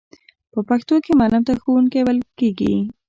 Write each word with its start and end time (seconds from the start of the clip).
په 0.51 0.59
پښتو 0.69 0.95
کې 1.03 1.11
معلم 1.19 1.43
ته 1.47 1.53
ښوونکی 1.61 2.01
ویل 2.03 2.19
کیږی. 2.39 2.75